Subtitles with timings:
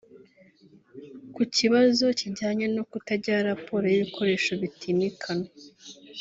[1.35, 5.49] Ku kibazo kijyanye no kutagira raporo y’ibikoresho bitimikanwa